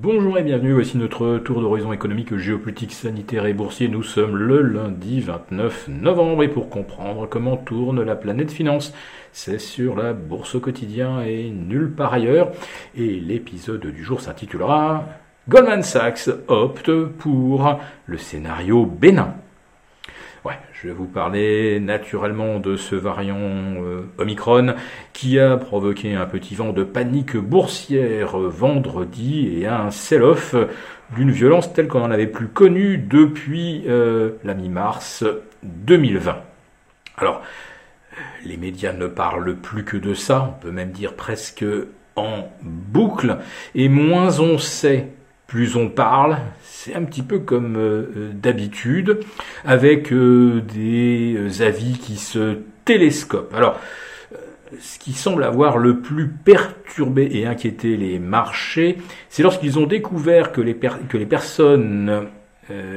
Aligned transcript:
Bonjour 0.00 0.38
et 0.38 0.44
bienvenue, 0.44 0.74
voici 0.74 0.96
notre 0.96 1.38
tour 1.38 1.60
d'horizon 1.60 1.92
économique, 1.92 2.36
géopolitique, 2.36 2.92
sanitaire 2.92 3.46
et 3.46 3.52
boursier. 3.52 3.88
Nous 3.88 4.04
sommes 4.04 4.36
le 4.36 4.62
lundi 4.62 5.20
29 5.20 5.88
novembre 5.88 6.44
et 6.44 6.48
pour 6.48 6.70
comprendre 6.70 7.26
comment 7.26 7.56
tourne 7.56 8.04
la 8.04 8.14
planète 8.14 8.52
finance, 8.52 8.94
c'est 9.32 9.58
sur 9.58 9.96
la 9.96 10.12
bourse 10.12 10.54
au 10.54 10.60
quotidien 10.60 11.22
et 11.22 11.50
nulle 11.50 11.90
part 11.90 12.12
ailleurs. 12.12 12.52
Et 12.96 13.18
l'épisode 13.18 13.88
du 13.88 14.04
jour 14.04 14.20
s'intitulera 14.20 15.04
Goldman 15.48 15.82
Sachs 15.82 16.30
opte 16.46 16.92
pour 17.18 17.80
le 18.06 18.18
scénario 18.18 18.86
bénin. 18.86 19.34
Je 20.72 20.88
vais 20.88 20.94
vous 20.94 21.06
parler 21.06 21.80
naturellement 21.80 22.60
de 22.60 22.76
ce 22.76 22.94
variant 22.94 23.36
euh, 23.38 24.02
Omicron 24.18 24.74
qui 25.12 25.38
a 25.38 25.56
provoqué 25.56 26.14
un 26.14 26.26
petit 26.26 26.54
vent 26.54 26.72
de 26.72 26.84
panique 26.84 27.36
boursière 27.36 28.38
vendredi 28.38 29.58
et 29.58 29.66
un 29.66 29.90
sell-off 29.90 30.54
d'une 31.16 31.30
violence 31.30 31.72
telle 31.72 31.88
qu'on 31.88 32.00
n'en 32.00 32.10
avait 32.10 32.28
plus 32.28 32.48
connue 32.48 32.96
depuis 32.96 33.82
euh, 33.88 34.32
la 34.44 34.54
mi-mars 34.54 35.24
2020. 35.64 36.36
Alors, 37.16 37.42
les 38.44 38.56
médias 38.56 38.92
ne 38.92 39.08
parlent 39.08 39.56
plus 39.56 39.84
que 39.84 39.96
de 39.96 40.14
ça, 40.14 40.54
on 40.56 40.60
peut 40.62 40.70
même 40.70 40.92
dire 40.92 41.14
presque 41.14 41.64
en 42.14 42.48
boucle, 42.62 43.38
et 43.74 43.88
moins 43.88 44.38
on 44.40 44.58
sait 44.58 45.08
plus 45.48 45.76
on 45.76 45.88
parle, 45.88 46.36
c'est 46.62 46.94
un 46.94 47.02
petit 47.04 47.22
peu 47.22 47.38
comme 47.38 47.76
euh, 47.76 48.12
euh, 48.16 48.30
d'habitude, 48.34 49.20
avec 49.64 50.12
euh, 50.12 50.60
des 50.60 51.62
avis 51.62 51.98
qui 51.98 52.16
se 52.16 52.58
télescopent. 52.84 53.54
Alors, 53.54 53.80
ce 54.78 54.98
qui 54.98 55.14
semble 55.14 55.44
avoir 55.44 55.78
le 55.78 56.00
plus 56.00 56.28
perturbé 56.28 57.30
et 57.32 57.46
inquiété 57.46 57.96
les 57.96 58.18
marchés, 58.18 58.98
c'est 59.30 59.42
lorsqu'ils 59.42 59.78
ont 59.78 59.86
découvert 59.86 60.52
que 60.52 60.60
les, 60.60 60.74
personnes 60.74 62.26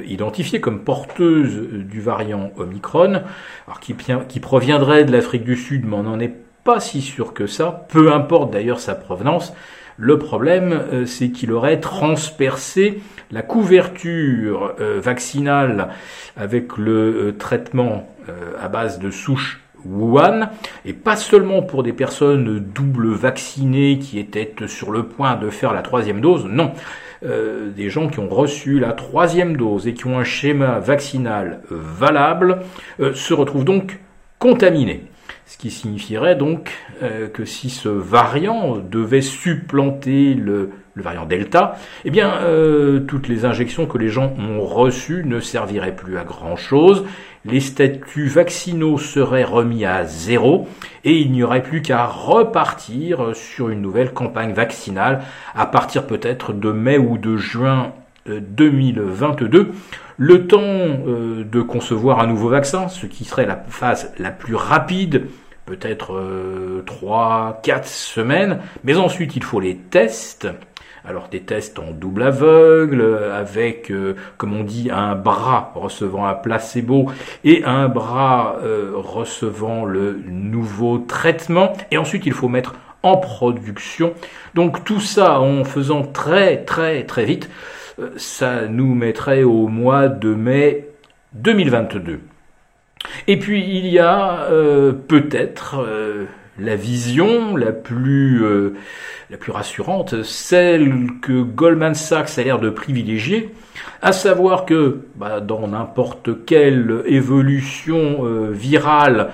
identifiées 0.06 0.59
comme 0.59 0.84
porteuses 0.84 1.70
du 1.72 2.02
variant 2.02 2.52
Omicron, 2.58 3.22
alors 3.68 3.80
qui 3.80 4.40
proviendrait 4.42 5.06
de 5.06 5.14
l'Afrique 5.14 5.45
du 5.45 5.56
Sud, 5.56 5.86
mais 5.86 5.95
on 5.95 6.03
n'en 6.03 6.20
est 6.20 6.36
pas 6.66 6.81
si 6.81 7.02
sûr 7.02 7.34
que 7.34 7.47
ça, 7.47 7.88
peu 7.88 8.12
importe 8.12 8.52
d'ailleurs 8.52 8.81
sa 8.81 8.94
provenance, 8.94 9.53
le 10.02 10.17
problème, 10.17 10.73
euh, 10.73 11.05
c'est 11.05 11.30
qu'il 11.30 11.52
aurait 11.52 11.80
transpercé 11.80 13.02
la 13.30 13.44
couverture 13.44 14.73
euh, 14.80 14.99
vaccinale 14.99 15.89
avec 16.35 16.75
le 16.77 16.91
euh, 16.91 17.31
traitement 17.38 18.07
à 18.61 18.69
base 18.69 18.99
de 18.99 19.09
souche 19.11 19.61
Wuhan, 19.83 20.49
et 20.85 20.94
pas 20.94 21.16
seulement 21.16 21.63
pour 21.63 21.83
des 21.83 21.91
personnes 21.91 22.59
double 22.59 23.09
vaccinées 23.09 23.97
qui 23.99 24.19
étaient 24.19 24.53
sur 24.67 24.91
le 24.91 25.03
point 25.03 25.35
de 25.35 25.49
faire 25.49 25.73
la 25.73 25.81
troisième 25.81 26.22
dose, 26.22 26.45
non. 26.45 26.72
des 27.23 27.89
gens 27.89 28.07
qui 28.07 28.19
ont 28.19 28.29
reçu 28.29 28.79
la 28.79 28.94
troisième 28.94 29.57
dose 29.57 29.88
et 29.88 29.94
qui 29.95 30.05
ont 30.05 30.19
un 30.19 30.23
schéma 30.23 30.79
vaccinal 30.79 31.61
valable 31.69 32.59
se 32.99 33.33
retrouvent 33.33 33.66
donc 33.66 33.99
contaminés. 34.38 35.11
Ce 35.52 35.57
qui 35.57 35.69
signifierait 35.69 36.38
donc 36.38 36.71
euh, 37.03 37.27
que 37.27 37.44
si 37.44 37.69
ce 37.69 37.89
variant 37.89 38.77
devait 38.77 39.19
supplanter 39.19 40.33
le, 40.33 40.69
variant 40.95 41.25
Delta, 41.25 41.75
eh 42.05 42.09
bien, 42.09 42.35
euh, 42.44 43.02
toutes 43.02 43.27
les 43.27 43.44
injections 43.44 43.85
que 43.85 43.97
les 43.97 44.07
gens 44.07 44.33
ont 44.39 44.63
reçues 44.63 45.23
ne 45.25 45.41
serviraient 45.41 45.94
plus 45.94 46.17
à 46.17 46.23
grand-chose. 46.23 47.03
Les 47.44 47.59
statuts 47.59 48.29
vaccinaux 48.29 48.97
seraient 48.97 49.44
remis 49.44 49.83
à 49.83 50.05
zéro 50.05 50.69
et 51.03 51.17
il 51.17 51.33
n'y 51.33 51.44
aurait 51.44 51.63
plus 51.63 51.81
qu'à 51.81 52.05
repartir 52.05 53.35
sur 53.35 53.67
une 53.67 53.81
nouvelle 53.81 54.13
campagne 54.13 54.53
vaccinale 54.53 55.22
à 55.53 55.66
partir 55.66 56.07
peut-être 56.07 56.53
de 56.53 56.72
mai 56.72 56.97
ou 56.97 57.17
de 57.17 57.35
juin 57.35 57.91
2022, 58.25 59.59
euh, 59.59 59.66
le 60.23 60.45
temps 60.45 60.61
de 60.61 61.61
concevoir 61.61 62.19
un 62.19 62.27
nouveau 62.27 62.47
vaccin, 62.47 62.89
ce 62.89 63.08
qui 63.08 63.25
serait 63.25 63.47
la 63.47 63.55
phase 63.55 64.14
la 64.19 64.30
plus 64.30 64.53
rapide 64.53 65.25
peut-être 65.66 66.13
euh, 66.13 66.84
3, 66.85 67.62
4 67.63 67.88
semaines, 67.88 68.59
mais 68.84 68.97
ensuite 68.97 69.35
il 69.35 69.44
faut 69.44 69.59
les 69.59 69.78
tests. 69.78 70.47
Alors 71.03 71.29
des 71.29 71.40
tests 71.40 71.79
en 71.79 71.91
double 71.91 72.22
aveugle, 72.22 73.03
avec, 73.34 73.90
euh, 73.90 74.16
comme 74.38 74.56
on 74.56 74.63
dit, 74.63 74.91
un 74.91 75.16
bras 75.16 75.72
recevant 75.73 76.28
un 76.28 76.35
placebo 76.35 77.09
et 77.44 77.63
un 77.63 77.88
bras 77.88 78.57
euh, 78.62 78.91
recevant 78.94 79.85
le 79.85 80.22
nouveau 80.28 81.00
traitement. 81.00 81.73
Et 81.90 81.97
ensuite 81.97 82.28
il 82.28 82.34
faut 82.34 82.50
mettre 82.50 82.75
en 83.01 83.17
production. 83.17 84.13
Donc 84.53 84.84
tout 84.84 85.00
ça 85.00 85.40
en 85.40 85.63
faisant 85.63 86.03
très 86.03 86.63
très 86.66 87.03
très 87.03 87.25
vite, 87.25 87.50
euh, 87.50 87.81
ça 88.18 88.68
nous 88.68 88.94
mettrait 88.96 89.44
au 89.44 89.68
mois 89.68 90.07
de 90.07 90.34
mai 90.34 90.88
2022. 91.34 92.19
Et 93.28 93.38
puis 93.38 93.63
il 93.68 93.88
y 93.88 94.00
a 94.00 94.44
euh, 94.50 94.91
peut-être 94.91 95.79
euh, 95.79 96.25
la 96.59 96.75
vision 96.75 97.56
la 97.56 97.72
plus, 97.72 98.44
euh, 98.44 98.75
la 99.29 99.38
plus 99.38 99.52
rassurante, 99.52 100.24
celle 100.24 101.07
que 101.22 101.41
Goldman 101.41 101.96
Sachs 101.96 102.38
a 102.38 102.44
l'air 102.44 102.59
de 102.59 102.69
privilégier, 102.69 103.53
à 104.02 104.12
savoir 104.12 104.66
que 104.66 105.02
bah, 105.16 105.40
dans 105.40 105.68
n'importe 105.68 106.46
quelle 106.46 107.03
évolution 107.06 108.25
virale, 108.52 109.29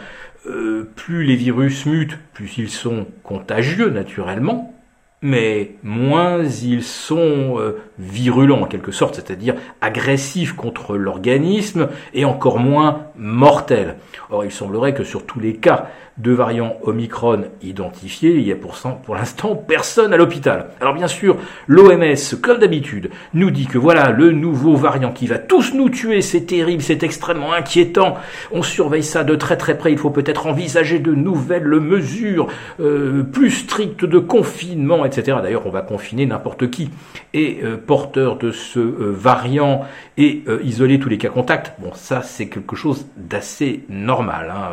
plus 0.95 1.25
les 1.25 1.35
virus 1.35 1.85
mutent, 1.85 2.17
plus 2.33 2.57
ils 2.57 2.69
sont 2.69 3.05
contagieux 3.21 3.89
naturellement, 3.89 4.76
mais 5.21 5.75
moins 5.83 6.43
ils 6.43 6.83
sont 6.83 7.55
euh, 7.57 7.79
virulents 7.97 8.61
en 8.61 8.65
quelque 8.65 8.91
sorte, 8.91 9.15
c'est-à-dire 9.15 9.55
agressifs 9.81 10.53
contre 10.53 10.95
l'organisme 10.95 11.89
et 12.13 12.25
encore 12.25 12.59
moins 12.59 13.06
mortels. 13.17 13.97
Or, 14.29 14.45
il 14.45 14.51
semblerait 14.51 14.93
que 14.93 15.03
sur 15.03 15.25
tous 15.25 15.39
les 15.39 15.55
cas 15.55 15.87
de 16.17 16.31
variants 16.31 16.77
Omicron 16.83 17.43
identifiés, 17.61 18.35
il 18.35 18.47
y 18.47 18.51
a 18.51 18.55
pour, 18.55 18.75
l'instant 19.15 19.55
personne 19.55 20.13
à 20.13 20.17
l'hôpital. 20.17 20.69
Alors 20.81 20.95
bien 20.95 21.07
sûr, 21.07 21.37
l'OMS, 21.67 22.15
comme 22.41 22.57
d'habitude, 22.57 23.11
nous 23.33 23.51
dit 23.51 23.67
que 23.67 23.77
voilà 23.77 24.09
le 24.09 24.31
nouveau 24.31 24.75
variant 24.75 25.11
qui 25.11 25.27
va 25.27 25.37
tous 25.37 25.73
nous 25.75 25.89
tuer, 25.89 26.21
c'est 26.21 26.41
terrible, 26.41 26.81
c'est 26.81 27.03
extrêmement 27.03 27.53
inquiétant, 27.53 28.15
on 28.51 28.63
surveille 28.63 29.03
ça 29.03 29.23
de 29.23 29.35
très 29.35 29.57
très 29.57 29.77
près, 29.77 29.91
il 29.91 29.97
faut 29.97 30.09
peut-être 30.09 30.47
envisager 30.47 30.97
de 30.97 31.13
nouvelles 31.13 31.67
mesures 31.67 32.47
euh, 32.79 33.21
plus 33.23 33.51
strictes 33.51 34.05
de 34.05 34.17
confinement, 34.17 35.05
etc. 35.05 35.37
D'ailleurs, 35.43 35.67
on 35.67 35.71
va 35.71 35.81
confiner 35.81 36.25
n'importe 36.25 36.71
qui 36.71 36.89
est 37.33 37.63
euh, 37.63 37.77
porteur 37.77 38.37
de 38.37 38.51
ce 38.51 38.79
euh, 38.79 39.13
variant 39.15 39.85
et 40.17 40.43
isoler 40.63 40.99
tous 40.99 41.09
les 41.09 41.19
cas 41.19 41.29
contacts. 41.29 41.73
Bon, 41.79 41.91
ça 41.93 42.23
c'est 42.23 42.47
quelque 42.47 42.75
chose 42.75 43.05
d'assez 43.15 43.83
normal. 43.89 44.53
Hein. 44.55 44.71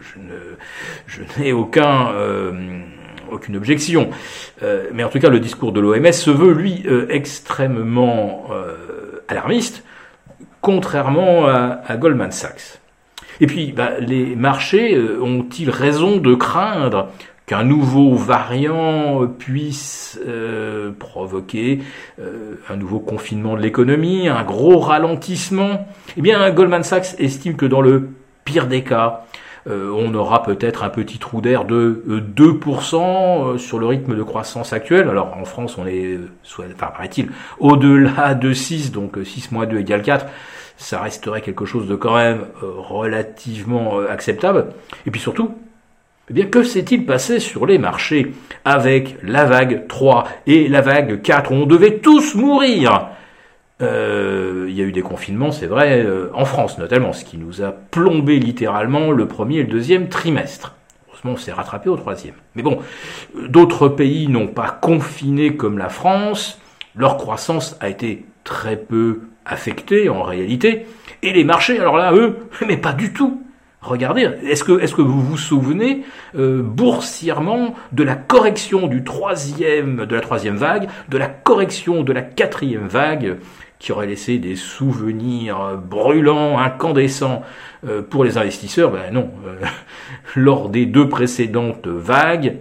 je 0.00 0.18
ne 0.18 0.56
je 1.06 1.20
n'ai 1.38 1.52
aucun 1.52 2.12
euh, 2.12 2.52
aucune 3.30 3.56
objection. 3.56 4.10
Euh, 4.62 4.88
mais 4.92 5.04
en 5.04 5.08
tout 5.08 5.20
cas, 5.20 5.28
le 5.28 5.40
discours 5.40 5.72
de 5.72 5.80
l'OMS 5.80 6.12
se 6.12 6.30
veut, 6.30 6.52
lui, 6.52 6.82
euh, 6.86 7.06
extrêmement 7.08 8.48
alarmiste, 9.28 9.84
contrairement 10.60 11.46
à, 11.46 11.96
Goldman 11.96 12.32
Sachs. 12.32 12.80
Et 13.40 13.46
puis, 13.46 13.72
bah, 13.72 13.92
les 14.00 14.34
marchés 14.36 14.98
ont-ils 14.98 15.70
raison 15.70 16.18
de 16.18 16.34
craindre 16.34 17.08
qu'un 17.50 17.64
nouveau 17.64 18.14
variant 18.14 19.26
puisse 19.26 20.20
provoquer 21.00 21.80
un 22.20 22.76
nouveau 22.76 23.00
confinement 23.00 23.56
de 23.56 23.60
l'économie, 23.60 24.28
un 24.28 24.44
gros 24.44 24.78
ralentissement 24.78 25.88
Eh 26.16 26.22
bien, 26.22 26.48
Goldman 26.52 26.84
Sachs 26.84 27.16
estime 27.18 27.56
que 27.56 27.66
dans 27.66 27.80
le 27.80 28.10
pire 28.44 28.68
des 28.68 28.84
cas, 28.84 29.24
euh, 29.66 29.90
on 29.94 30.14
aura 30.14 30.42
peut-être 30.42 30.84
un 30.84 30.88
petit 30.88 31.18
trou 31.18 31.40
d'air 31.40 31.64
de 31.64 32.02
2% 32.08 32.94
euh, 32.94 33.58
sur 33.58 33.78
le 33.78 33.86
rythme 33.86 34.16
de 34.16 34.22
croissance 34.22 34.72
actuel. 34.72 35.08
Alors 35.08 35.36
en 35.36 35.44
France, 35.44 35.76
on 35.76 35.86
est, 35.86 36.18
enfin 36.44 36.86
paraît-il, 36.86 37.30
au-delà 37.58 38.34
de 38.34 38.52
6, 38.52 38.92
donc 38.92 39.18
6 39.22 39.52
moins 39.52 39.66
2 39.66 39.78
égale 39.78 40.02
4 40.02 40.26
ça 40.76 40.98
resterait 40.98 41.42
quelque 41.42 41.66
chose 41.66 41.86
de 41.86 41.94
quand 41.94 42.16
même 42.16 42.46
euh, 42.62 42.70
relativement 42.78 43.98
acceptable. 43.98 44.68
Et 45.04 45.10
puis 45.10 45.20
surtout, 45.20 45.54
eh 46.30 46.32
bien, 46.32 46.46
que 46.46 46.62
s'est-il 46.62 47.06
passé 47.06 47.40
sur 47.40 47.66
les 47.66 47.78
marchés 47.78 48.32
avec 48.64 49.16
la 49.24 49.44
vague 49.44 49.88
3 49.88 50.28
et 50.46 50.68
la 50.68 50.80
vague 50.80 51.22
4 51.22 51.50
On 51.50 51.66
devait 51.66 51.98
tous 51.98 52.36
mourir 52.36 53.08
euh, 53.82 54.66
il 54.68 54.76
y 54.76 54.82
a 54.82 54.84
eu 54.84 54.92
des 54.92 55.02
confinements, 55.02 55.50
c'est 55.50 55.66
vrai, 55.66 56.04
euh, 56.04 56.30
en 56.34 56.44
France 56.44 56.78
notamment, 56.78 57.12
ce 57.12 57.24
qui 57.24 57.38
nous 57.38 57.62
a 57.62 57.72
plombé 57.72 58.38
littéralement 58.38 59.10
le 59.10 59.26
premier 59.26 59.56
et 59.56 59.62
le 59.62 59.68
deuxième 59.68 60.08
trimestre. 60.08 60.76
Heureusement, 61.08 61.32
on 61.32 61.36
s'est 61.36 61.52
rattrapé 61.52 61.88
au 61.88 61.96
troisième. 61.96 62.34
Mais 62.54 62.62
bon, 62.62 62.78
d'autres 63.48 63.88
pays 63.88 64.28
n'ont 64.28 64.48
pas 64.48 64.68
confiné 64.68 65.56
comme 65.56 65.78
la 65.78 65.88
France. 65.88 66.60
Leur 66.94 67.16
croissance 67.16 67.76
a 67.80 67.88
été 67.88 68.24
très 68.44 68.76
peu 68.76 69.22
affectée 69.46 70.08
en 70.08 70.22
réalité. 70.22 70.86
Et 71.22 71.32
les 71.32 71.44
marchés, 71.44 71.80
alors 71.80 71.96
là, 71.96 72.12
eux, 72.12 72.36
mais 72.66 72.76
pas 72.76 72.92
du 72.92 73.12
tout. 73.12 73.42
Regardez, 73.82 74.28
est-ce 74.44 74.62
que, 74.62 74.78
est-ce 74.80 74.94
que 74.94 75.00
vous 75.00 75.22
vous 75.22 75.38
souvenez 75.38 76.04
euh, 76.36 76.62
boursièrement 76.62 77.74
de 77.92 78.02
la 78.02 78.14
correction 78.14 78.88
du 78.88 79.04
troisième, 79.04 80.04
de 80.04 80.14
la 80.14 80.20
troisième 80.20 80.56
vague, 80.56 80.88
de 81.08 81.16
la 81.16 81.28
correction 81.28 82.02
de 82.02 82.12
la 82.12 82.20
quatrième 82.20 82.88
vague, 82.88 83.38
qui 83.78 83.92
aurait 83.92 84.06
laissé 84.06 84.36
des 84.36 84.54
souvenirs 84.54 85.78
brûlants, 85.82 86.58
incandescents 86.58 87.42
euh, 87.86 88.02
pour 88.02 88.22
les 88.22 88.36
investisseurs? 88.36 88.90
Ben 88.90 89.14
non. 89.14 89.30
Euh, 89.46 89.64
lors 90.36 90.68
des 90.68 90.84
deux 90.84 91.08
précédentes 91.08 91.86
vagues, 91.86 92.58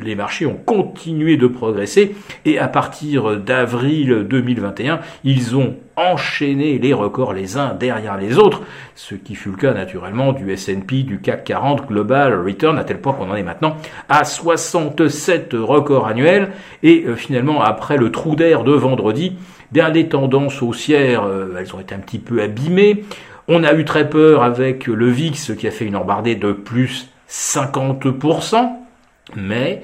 les 0.00 0.14
marchés 0.14 0.46
ont 0.46 0.56
continué 0.56 1.36
de 1.36 1.46
progresser 1.46 2.16
et 2.44 2.58
à 2.58 2.68
partir 2.68 3.36
d'avril 3.36 4.26
2021, 4.28 5.00
ils 5.22 5.56
ont 5.56 5.76
enchaîné 5.96 6.78
les 6.78 6.92
records 6.92 7.32
les 7.32 7.56
uns 7.56 7.74
derrière 7.74 8.16
les 8.16 8.38
autres, 8.38 8.62
ce 8.94 9.14
qui 9.14 9.34
fut 9.34 9.50
le 9.50 9.56
cas 9.56 9.72
naturellement 9.72 10.32
du 10.32 10.52
S&P, 10.52 11.02
du 11.02 11.20
CAC 11.20 11.44
40 11.44 11.86
Global 11.86 12.34
Return, 12.44 12.78
à 12.78 12.84
tel 12.84 13.00
point 13.00 13.12
qu'on 13.12 13.30
en 13.30 13.36
est 13.36 13.42
maintenant 13.42 13.76
à 14.08 14.24
67 14.24 15.54
records 15.54 16.06
annuels, 16.06 16.50
et 16.82 17.04
euh, 17.06 17.16
finalement 17.16 17.62
après 17.62 17.96
le 17.96 18.10
trou 18.10 18.34
d'air 18.34 18.64
de 18.64 18.72
vendredi, 18.72 19.36
bien 19.72 19.88
les 19.88 20.08
tendances 20.08 20.62
haussières, 20.62 21.24
euh, 21.24 21.56
elles 21.58 21.74
ont 21.74 21.80
été 21.80 21.94
un 21.94 22.00
petit 22.00 22.18
peu 22.18 22.42
abîmées, 22.42 23.04
on 23.46 23.62
a 23.62 23.74
eu 23.74 23.84
très 23.84 24.08
peur 24.08 24.42
avec 24.42 24.86
le 24.86 25.08
VIX 25.08 25.52
qui 25.56 25.68
a 25.68 25.70
fait 25.70 25.84
une 25.84 25.96
embardée 25.96 26.34
de 26.34 26.52
plus 26.52 27.08
50%, 27.28 28.83
mais 29.36 29.82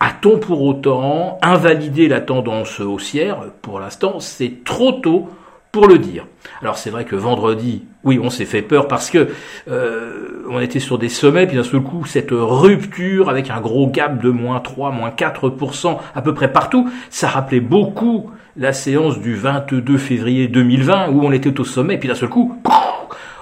a-t-on 0.00 0.38
pour 0.38 0.62
autant 0.62 1.38
invalidé 1.42 2.08
la 2.08 2.20
tendance 2.20 2.80
haussière? 2.80 3.44
Pour 3.62 3.78
l'instant, 3.80 4.20
c'est 4.20 4.64
trop 4.64 4.92
tôt 4.92 5.28
pour 5.70 5.86
le 5.86 5.98
dire. 5.98 6.26
Alors 6.60 6.76
c'est 6.76 6.90
vrai 6.90 7.04
que 7.06 7.16
vendredi, 7.16 7.84
oui, 8.04 8.20
on 8.22 8.28
s'est 8.28 8.44
fait 8.44 8.60
peur 8.60 8.88
parce 8.88 9.10
que 9.10 9.28
euh, 9.68 10.44
on 10.50 10.60
était 10.60 10.80
sur 10.80 10.98
des 10.98 11.08
sommets, 11.08 11.46
puis 11.46 11.56
d'un 11.56 11.62
seul 11.62 11.80
coup, 11.80 12.04
cette 12.04 12.30
rupture 12.30 13.30
avec 13.30 13.48
un 13.48 13.60
gros 13.60 13.86
gap 13.86 14.20
de 14.20 14.28
moins 14.28 14.60
3, 14.60 14.90
moins 14.90 15.10
4% 15.10 15.96
à 16.14 16.22
peu 16.22 16.34
près 16.34 16.52
partout, 16.52 16.90
ça 17.08 17.28
rappelait 17.28 17.60
beaucoup 17.60 18.30
la 18.56 18.74
séance 18.74 19.18
du 19.18 19.34
22 19.34 19.96
février 19.96 20.46
2020 20.48 21.08
où 21.10 21.22
on 21.22 21.32
était 21.32 21.58
au 21.58 21.64
sommet, 21.64 21.96
puis 21.96 22.08
d'un 22.08 22.14
seul 22.14 22.28
coup, 22.28 22.60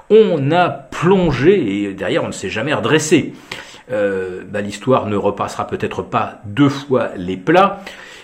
on 0.09 0.51
a 0.53 0.69
plongé 0.69 1.85
et 1.85 1.95
derrière 1.95 2.23
on 2.23 2.29
ne 2.29 2.33
s'est 2.33 2.51
jamais 2.51 2.75
redressé. 2.75 3.33
Euh, 3.93 4.43
bah, 4.49 4.61
l'histoire 4.61 5.07
ne 5.07 5.17
repassera 5.17 5.67
peut-être 5.67 6.03
pas 6.03 6.41
deux 6.45 6.69
fois 6.69 7.11
les 7.17 7.37
plats, 7.37 7.81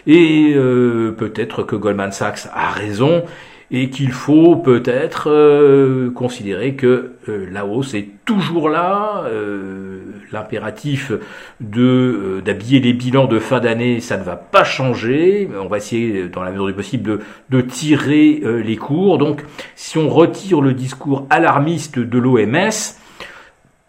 et 0.06 0.52
euh, 0.54 1.12
peut-être 1.12 1.62
que 1.62 1.76
Goldman 1.76 2.12
Sachs 2.12 2.48
a 2.54 2.70
raison, 2.70 3.24
et 3.70 3.90
qu'il 3.90 4.12
faut 4.12 4.56
peut-être 4.56 5.28
euh, 5.28 6.10
considérer 6.10 6.74
que 6.74 7.12
euh, 7.28 7.48
la 7.50 7.66
hausse 7.66 7.94
est 7.94 8.08
toujours 8.24 8.68
là. 8.68 9.24
Euh, 9.26 10.00
l'impératif 10.32 11.12
de 11.60 12.42
d'habiller 12.44 12.80
les 12.80 12.92
bilans 12.92 13.26
de 13.26 13.38
fin 13.38 13.60
d'année, 13.60 14.00
ça 14.00 14.16
ne 14.16 14.24
va 14.24 14.36
pas 14.36 14.64
changer. 14.64 15.48
On 15.60 15.66
va 15.66 15.78
essayer, 15.78 16.28
dans 16.28 16.42
la 16.42 16.50
mesure 16.50 16.66
du 16.66 16.72
possible, 16.72 17.04
de, 17.04 17.20
de 17.50 17.60
tirer 17.60 18.42
les 18.64 18.76
cours. 18.76 19.18
Donc, 19.18 19.44
si 19.76 19.98
on 19.98 20.08
retire 20.08 20.60
le 20.60 20.74
discours 20.74 21.26
alarmiste 21.30 22.00
de 22.00 22.18
l'OMS, 22.18 22.96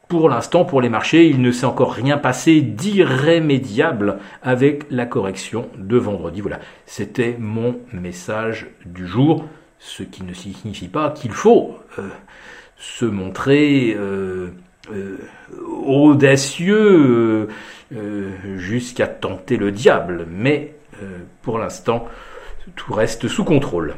pour 0.08 0.30
l'instant, 0.30 0.64
pour 0.64 0.82
les 0.82 0.90
marchés, 0.90 1.28
il 1.28 1.42
ne 1.42 1.52
s'est 1.52 1.66
encore 1.66 1.94
rien 1.94 2.18
passé 2.18 2.62
d'irrémédiable 2.62 4.20
avec 4.42 4.86
la 4.90 5.06
correction 5.06 5.68
de 5.78 5.98
vendredi. 5.98 6.42
Voilà, 6.42 6.60
c'était 6.86 7.36
mon 7.38 7.78
message 7.92 8.68
du 8.86 9.06
jour 9.06 9.44
ce 9.80 10.04
qui 10.04 10.24
ne 10.24 10.34
signifie 10.34 10.88
pas 10.88 11.12
qu'il 11.12 11.32
faut 11.32 11.78
euh, 12.00 12.10
se 12.78 13.06
montrer 13.06 13.94
euh, 13.96 14.50
euh, 14.92 15.18
audacieux 15.86 17.48
jusqu'à 18.58 19.08
tenter 19.08 19.56
le 19.56 19.72
diable, 19.72 20.28
mais 20.30 20.74
pour 21.42 21.58
l'instant, 21.58 22.06
tout 22.76 22.94
reste 22.94 23.30
sous 23.30 23.46
contrôle. 23.46 23.96